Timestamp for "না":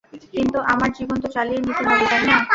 2.29-2.37